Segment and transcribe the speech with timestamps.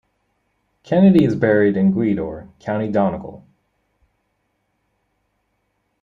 [0.81, 3.45] Kennedy is buried in Gweedore, County Donegal.